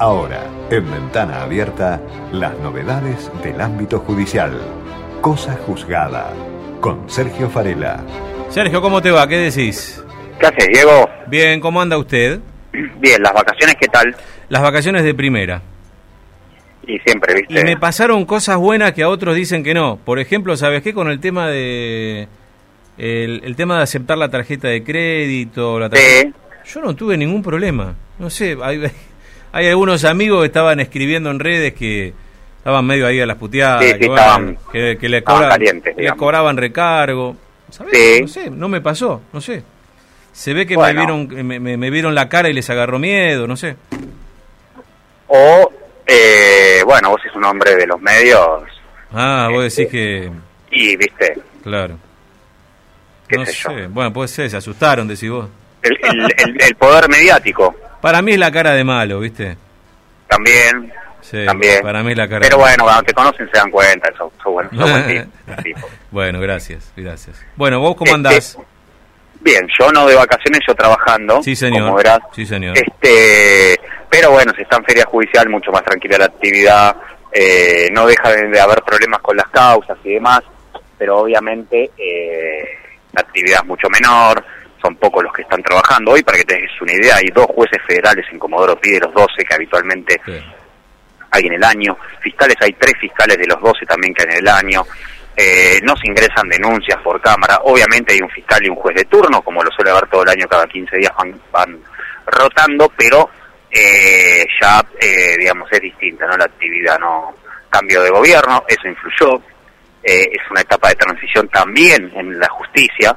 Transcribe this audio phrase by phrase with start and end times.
[0.00, 2.00] Ahora, en Ventana Abierta,
[2.30, 4.56] las novedades del ámbito judicial.
[5.20, 6.32] Cosa juzgada.
[6.80, 8.04] Con Sergio Farela.
[8.48, 9.26] Sergio, ¿cómo te va?
[9.26, 10.00] ¿Qué decís?
[10.38, 11.08] ¿Qué haces, Diego?
[11.26, 12.38] Bien, ¿cómo anda usted?
[12.72, 14.14] Bien, ¿las vacaciones qué tal?
[14.48, 15.62] Las vacaciones de primera.
[16.86, 17.60] Y siempre, ¿viste?
[17.60, 19.96] Y me pasaron cosas buenas que a otros dicen que no.
[19.96, 20.94] Por ejemplo, ¿sabes qué?
[20.94, 22.28] Con el tema de...
[22.98, 26.20] El, el tema de aceptar la tarjeta de crédito, la tarjeta...
[26.22, 26.72] Sí.
[26.72, 27.96] Yo no tuve ningún problema.
[28.18, 28.80] No sé, hay,
[29.52, 32.12] hay algunos amigos que estaban escribiendo en redes que
[32.58, 35.40] estaban medio ahí a las puteadas, Sí, sí, que, bueno, estaban- que, que le, estaban
[35.42, 37.36] cobra- calientes, les cobraban recargo.
[37.70, 37.92] ¿Sabés?
[37.94, 38.20] Sí.
[38.22, 39.62] No sé, no me pasó, no sé.
[40.32, 43.46] Se ve que me, vieron, me, me- me vieron la cara y les agarró miedo,
[43.46, 43.76] no sé.
[45.26, 45.70] O,
[46.06, 48.62] eh, bueno, vos sos un hombre de los medios
[49.12, 50.30] Ah, vos decís que...
[50.70, 51.38] y, ¿viste?
[51.62, 51.98] Claro.
[53.26, 53.88] ¿Qué no sé yo?
[53.90, 55.48] bueno, puede ser, se asustaron, decís vos.
[55.82, 59.56] El, el, el- el poder mediático Para mí es la cara de malo, ¿viste?
[60.28, 60.92] también.
[61.20, 61.82] Sí, también.
[61.82, 64.32] para mí es la cara Pero de bueno, cuando te conocen se dan cuenta, sos,
[64.42, 65.88] sos buen, sos buen tipo, tipo.
[66.10, 67.44] Bueno, gracias, gracias.
[67.56, 68.58] Bueno, ¿vos cómo Este, andás?
[69.40, 71.82] Bien, yo no de vacaciones, yo trabajando, Sí, señor.
[71.84, 72.18] como verás.
[72.34, 72.76] Sí, señor.
[72.78, 73.78] Este,
[74.10, 76.96] pero bueno, si está en feria judicial, mucho más tranquila la actividad,
[77.32, 80.40] eh, no deja de, de haber problemas con las causas y demás,
[80.96, 82.64] pero obviamente eh,
[83.12, 84.44] la actividad es mucho menor,
[84.82, 86.12] son pocos los que están trabajando.
[86.12, 89.00] Hoy, para que te des una idea, hay dos jueces federales en Comodoro Pi de
[89.00, 90.32] los 12 que habitualmente Sí.
[91.30, 94.38] hay en el año, fiscales hay tres fiscales de los 12 también que hay en
[94.38, 94.84] el año,
[95.36, 99.04] eh, no se ingresan denuncias por cámara, obviamente hay un fiscal y un juez de
[99.04, 101.78] turno, como lo suele haber todo el año, cada 15 días van, van
[102.26, 103.30] rotando, pero
[103.70, 106.36] eh, ya, eh, digamos, es distinta, ¿no?
[106.36, 107.34] La actividad, ¿no?
[107.70, 109.36] Cambio de gobierno, eso influyó,
[110.02, 113.16] eh, es una etapa de transición también en la justicia,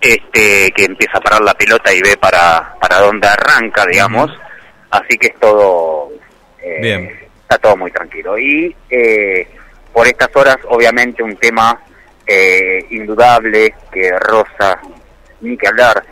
[0.00, 4.30] este que empieza a parar la pelota y ve para, para dónde arranca, digamos,
[4.90, 6.10] así que es todo
[6.62, 7.20] eh, Bien.
[7.42, 9.46] está todo muy tranquilo y eh,
[9.92, 11.78] por estas horas obviamente un tema
[12.26, 14.78] eh, indudable que roza
[15.40, 16.02] ni que hablar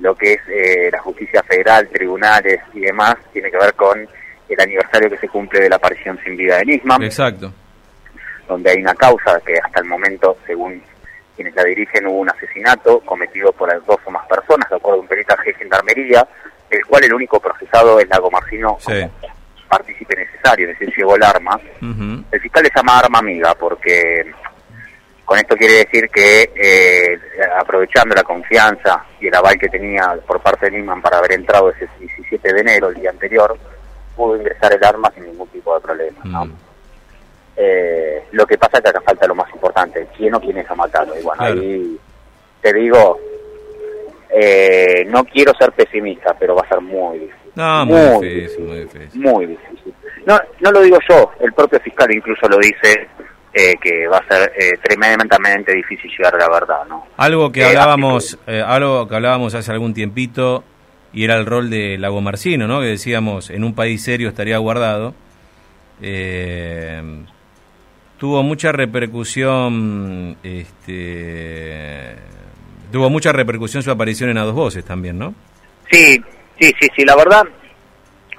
[0.00, 4.08] lo que es eh, la justicia federal, tribunales y demás tiene que ver con
[4.48, 7.52] el aniversario que se cumple de la aparición sin vida de Nisman Exacto.
[8.46, 10.82] donde hay una causa que hasta el momento, según
[11.38, 15.02] quienes la dirigen, hubo un asesinato cometido por dos o más personas, de acuerdo a
[15.02, 16.26] un peritaje de gendarmería,
[16.68, 19.04] el cual el único procesado es Lago Marcino Sí.
[19.68, 21.60] partícipe necesario, es decir, llevó el arma.
[21.80, 24.32] El fiscal le llama arma amiga porque
[25.24, 27.20] con esto quiere decir que eh,
[27.60, 31.70] aprovechando la confianza y el aval que tenía por parte de Nisman para haber entrado
[31.70, 33.56] ese 17 de enero, el día anterior,
[34.16, 36.18] pudo ingresar el arma sin ningún tipo de problema.
[36.24, 36.46] ¿no?
[36.46, 36.52] Mm.
[37.60, 40.74] Eh, lo que pasa es que acá falta lo más importante, quién o quiénes ha
[40.76, 41.18] matado.
[41.18, 41.60] Y bueno, Claro.
[41.60, 41.98] ahí
[42.62, 43.18] te digo,
[44.30, 47.38] eh, no quiero ser pesimista, pero va a ser muy difícil.
[47.56, 49.20] No, muy difícil, muy difícil.
[49.20, 49.94] Muy difícil.
[50.26, 53.08] No, no lo digo yo, el propio fiscal incluso lo dice,
[53.54, 57.06] eh, que va a ser eh, tremendamente difícil llegar a la verdad, ¿no?
[57.16, 60.62] Algo que Eh, hablábamos, eh, algo que hablábamos hace algún tiempito
[61.12, 62.80] y era el rol de Lago Marcino, ¿no?
[62.80, 65.14] Que decíamos en un país serio estaría guardado.
[68.18, 72.16] Tuvo mucha repercusión, este,
[72.90, 75.34] tuvo mucha repercusión su aparición en A dos voces también, ¿no?
[75.90, 76.20] Sí,
[76.58, 77.44] sí, sí, sí, la verdad,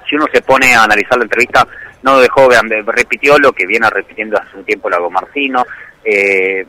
[0.08, 1.66] si uno se pone a analizar la entrevista,
[2.02, 5.64] no dejó, de- repitió lo que viene repitiendo hace un tiempo Lago Marcino,
[6.04, 6.66] eh,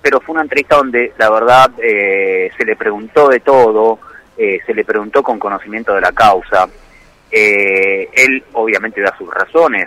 [0.00, 3.98] pero fue una entrevista donde la verdad eh, se le preguntó de todo,
[4.38, 6.66] eh, se le preguntó con conocimiento de la causa,
[7.30, 9.86] eh, él obviamente da sus razones,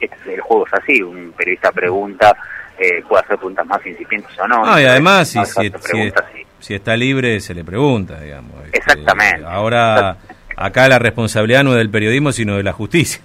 [0.00, 2.36] este- el juego es así, un periodista pregunta,
[2.78, 4.62] eh, puede hacer preguntas más incipientes o no.
[4.64, 6.42] Ah, y además, si, No, si, hace si- preguntas, sí.
[6.60, 8.52] si está libre, se le pregunta, digamos.
[8.66, 9.44] Este, Exactamente.
[9.46, 10.16] Ahora,
[10.56, 13.20] acá la responsabilidad no es del periodismo, sino de la justicia.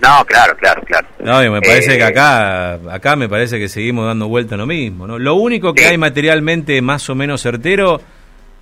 [0.00, 1.06] No, claro, claro, claro.
[1.20, 4.58] No, y me parece Eh, que acá, acá me parece que seguimos dando vuelta a
[4.58, 5.18] lo mismo, ¿no?
[5.18, 5.88] Lo único que Sí.
[5.88, 8.00] hay materialmente más o menos certero,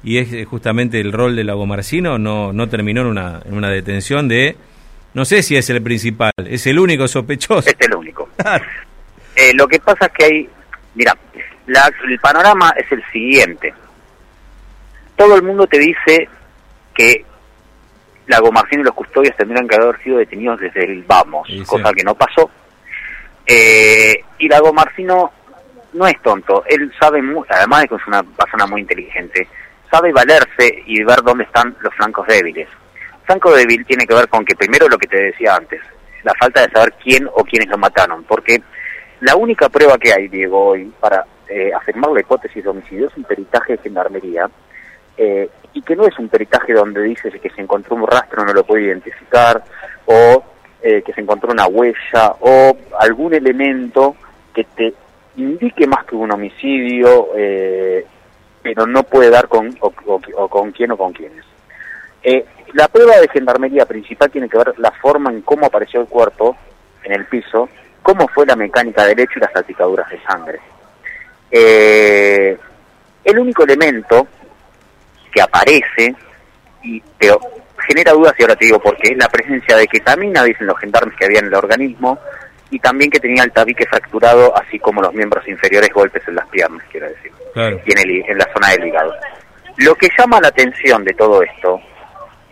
[0.04, 3.54] y es eh, justamente el rol del Lago Marcino, no, no terminó en una, en
[3.54, 4.56] una detención de,
[5.14, 7.68] no sé si es el principal, es el único sospechoso.
[7.68, 8.28] Es el único.
[9.36, 10.48] Eh, lo que pasa es que hay,
[10.94, 11.12] mira,
[11.66, 13.74] la- el panorama es el siguiente.
[15.16, 16.28] Todo el mundo te dice
[16.94, 17.24] que
[18.28, 21.64] Lago Marcino y los custodios tendrían que haber sido detenidos desde el vamos, Sí, sí.
[21.64, 22.48] cosa que no pasó.
[23.46, 25.32] Eh, y Lago Marcino
[25.94, 29.48] no es tonto, él sabe mucho, además de que es una persona muy inteligente,
[29.90, 32.68] sabe valerse y ver dónde están los flancos débiles.
[33.24, 35.80] Flanco débil tiene que ver con que primero lo que te decía antes,
[36.22, 38.62] la falta de saber quién o quiénes lo mataron, porque
[39.20, 43.16] la única prueba que hay, Diego, hoy para eh, afirmar la hipótesis de homicidio es
[43.16, 44.48] un peritaje de gendarmería
[45.16, 48.52] eh, y que no es un peritaje donde dice que se encontró un rastro, no
[48.52, 49.62] lo puede identificar,
[50.06, 50.44] o
[50.82, 54.16] eh, que se encontró una huella, o algún elemento
[54.54, 54.94] que te
[55.36, 58.06] indique más que un homicidio, eh,
[58.62, 59.90] pero no puede dar con, o,
[60.48, 61.44] con quién o con quiénes.
[62.24, 66.06] Eh, la prueba de gendarmería principal tiene que ver la forma en cómo apareció el
[66.06, 66.56] cuerpo
[67.04, 67.68] en el piso,
[68.02, 70.58] cómo fue la mecánica del hecho y las salpicaduras de sangre.
[71.50, 72.56] Eh,
[73.24, 74.26] el único elemento
[75.30, 76.14] que aparece
[76.82, 77.30] y te
[77.86, 80.78] genera dudas, y ahora te digo por qué, es la presencia de ketamina, dicen los
[80.78, 82.18] gendarmes que había en el organismo,
[82.70, 86.46] y también que tenía el tabique fracturado, así como los miembros inferiores, golpes en las
[86.48, 89.14] piernas, quiero decir, y en, en la zona del hígado.
[89.76, 91.80] Lo que llama la atención de todo esto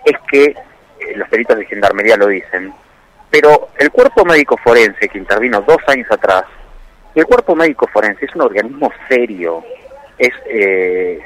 [0.05, 2.73] es que, eh, los peritos de gendarmería lo dicen,
[3.31, 6.45] pero el cuerpo médico forense que intervino dos años atrás,
[7.15, 9.65] el cuerpo médico forense es un organismo serio,
[10.19, 11.21] es eh,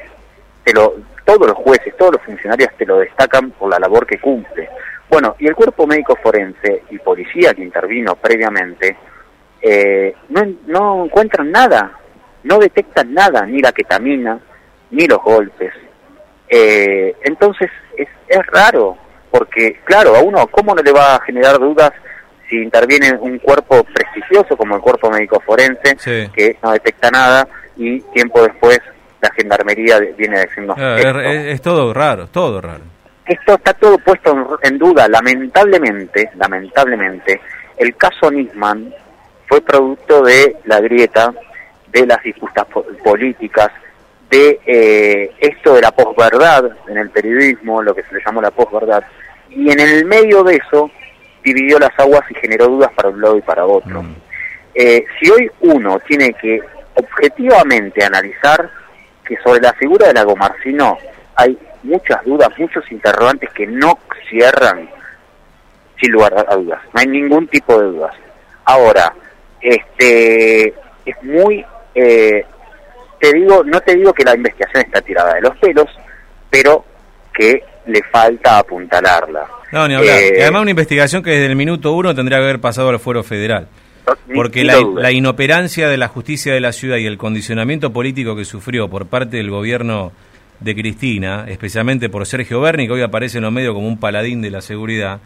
[1.24, 4.68] todos los jueces, todos los funcionarios te lo destacan por la labor que cumple.
[5.08, 8.96] Bueno, y el cuerpo médico forense y policía que intervino previamente
[9.60, 11.92] eh, no, no encuentran nada,
[12.44, 14.38] no detectan nada, ni la ketamina,
[14.90, 15.72] ni los golpes.
[16.48, 18.96] Eh, entonces es, es raro,
[19.30, 21.92] porque claro, a uno, ¿cómo no le va a generar dudas
[22.48, 25.96] si interviene un cuerpo prestigioso como el cuerpo médico forense,
[26.32, 28.80] que no detecta nada, y tiempo después
[29.20, 30.76] la gendarmería viene a decirnos...
[30.78, 32.84] Ah, es, todo raro, todo raro.
[33.26, 37.40] Esto está todo puesto en, duda, lamentablemente, lamentablemente,
[37.76, 38.94] el caso Nisman
[39.48, 41.32] fue producto de la grieta,
[41.88, 42.66] de las disputas
[43.02, 43.70] políticas,
[44.30, 48.50] de eh, esto de la posverdad en el periodismo, lo que se le llamó la
[48.50, 49.04] posverdad,
[49.50, 50.90] y en el medio de eso
[51.44, 54.02] dividió las aguas y generó dudas para un lado y para otro.
[54.02, 54.14] Mm.
[54.74, 56.60] Eh, si hoy uno tiene que
[56.94, 58.68] objetivamente analizar
[59.24, 60.98] que sobre la figura de Lago Marcino
[61.36, 63.98] hay muchas dudas, muchos interrogantes que no
[64.28, 64.90] cierran
[66.00, 68.14] sin lugar a dudas, no hay ningún tipo de dudas.
[68.64, 69.14] Ahora,
[69.60, 70.74] este
[71.06, 71.64] es muy
[71.94, 72.44] eh,
[73.20, 75.86] te digo, no te digo que la investigación está tirada de los pelos,
[76.50, 76.84] pero
[77.32, 79.46] que le falta apuntalarla.
[79.72, 80.18] No, ni hablar.
[80.18, 83.22] Eh, además una investigación que desde el minuto uno tendría que haber pasado al fuero
[83.22, 83.68] federal.
[84.34, 88.88] Porque la, inoperancia de la justicia de la ciudad y el condicionamiento político que sufrió
[88.88, 90.12] por parte del gobierno
[90.60, 94.42] de Cristina, especialmente por Sergio Berni, que hoy aparece en los medios como un paladín
[94.42, 95.20] de la seguridad,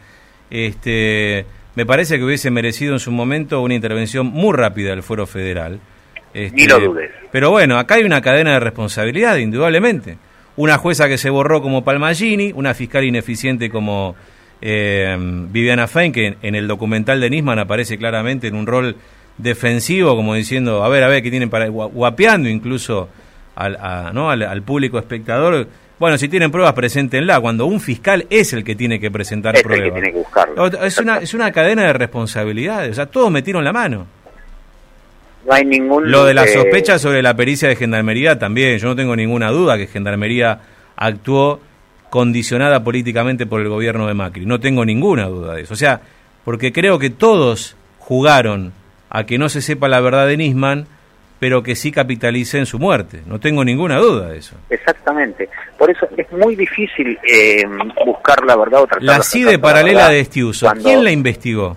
[0.49, 1.45] este,
[1.75, 5.81] me parece que hubiese merecido en su momento una intervención muy rápida del fuero federal.
[6.33, 7.11] Este, Ni lo dudes.
[7.33, 10.17] Pero bueno, acá hay una cadena de responsabilidad, indudablemente.
[10.57, 14.15] Una jueza que se borró como Palmagini, una fiscal ineficiente como
[14.61, 18.97] eh, Viviana Fein, que en, el documental de Nisman aparece claramente en un rol
[19.39, 21.69] defensivo, como diciendo, a ver, a ver, ¿qué tienen para...?
[21.69, 23.09] guapeando incluso
[23.57, 24.31] al, ¿no?
[24.31, 25.67] al, público espectador.
[25.99, 27.41] Bueno, si tienen pruebas, preséntenla.
[27.41, 29.93] Cuando un fiscal es el que tiene que presentar pruebas.
[29.93, 30.67] tiene que buscarlo.
[30.67, 32.93] Es una, es una cadena de responsabilidades.
[32.93, 34.07] O sea, todos metieron la mano
[35.45, 36.11] no hay ningún...
[36.11, 39.77] Lo de la sospecha sobre la pericia de Gendarmería también, yo no tengo ninguna duda
[39.77, 40.61] que Gendarmería
[40.97, 41.61] actuó
[42.11, 45.75] condicionada políticamente por el gobierno de Macri, no tengo ninguna duda de eso.
[45.75, 46.01] O sea,
[46.45, 48.73] porque creo que todos jugaron
[49.09, 50.87] a que no se sepa la verdad de Nisman,
[51.39, 53.23] pero que sí capitalicen su muerte.
[53.27, 54.57] No tengo ninguna duda de eso.
[54.69, 55.49] Exactamente.
[55.79, 57.65] Por eso es muy difícil eh,
[58.05, 61.77] buscar la verdad o tratar La CIDE paralela de Estiuso, ¿quién la investigó?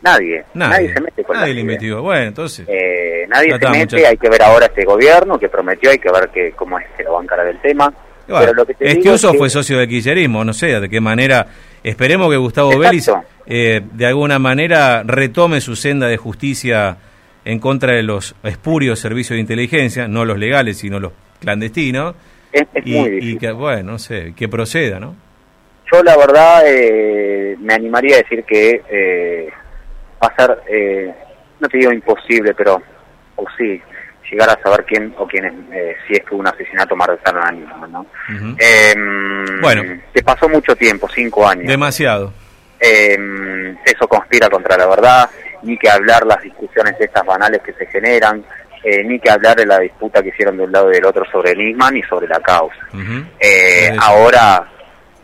[0.00, 2.02] Nadie, nadie, se mete con nadie le investigó.
[2.02, 2.66] Bueno, entonces.
[2.68, 6.28] Eh, nadie se mete, hay que ver ahora este gobierno que prometió, hay que ver
[6.28, 7.92] que, cómo es que lo bancará del tema.
[8.26, 11.46] pero lo que uso fue socio del kirchnerismo, no sé de qué manera.
[11.82, 13.08] Esperemos que Gustavo Vélez
[13.46, 16.96] eh, de alguna manera retome su senda de justicia
[17.44, 22.14] en contra de los espurios servicios de inteligencia, no los legales, sino los clandestinos.
[22.52, 23.34] Es, y, muy difícil.
[23.34, 25.14] y que, bueno, no sé, que proceda, ¿no?
[25.90, 29.48] Yo la verdad eh, me animaría a decir que eh,
[30.22, 31.14] va a ser, eh,
[31.60, 32.82] no te digo imposible, pero
[33.36, 33.80] o sí,
[34.30, 37.86] llegar a saber quién o quién es, eh, si es que un asesinato más anónimo,
[37.86, 38.06] ¿no?
[38.58, 39.82] Em, bueno.
[40.12, 41.66] Se pasó mucho tiempo, cinco años.
[41.66, 42.32] Demasiado.
[42.80, 45.30] Em, eso conspira contra la verdad,
[45.62, 48.44] ni que hablar las discusiones estas banales que se generan,
[48.84, 51.24] eh, ni que hablar de la disputa que hicieron de un lado y del otro
[51.30, 52.76] sobre Nisman y sobre la causa.
[54.00, 54.68] ahora,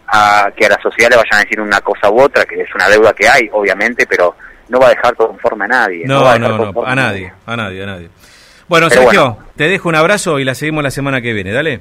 [0.06, 2.74] a que a la sociedad le vayan a decir una cosa u otra, que es
[2.74, 4.36] una deuda que hay, obviamente, pero
[4.68, 6.04] no va a dejar conforme a nadie.
[6.06, 8.08] No, no, no, a, nadie, a nadie, a nadie.
[8.68, 11.80] Bueno, Sergio, te dejo un abrazo y la seguimos la semana que viene, dale.